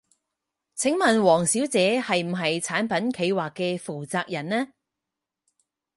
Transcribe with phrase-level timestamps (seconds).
[0.73, 4.69] 請問王小姐係唔係產品企劃嘅負責人呢？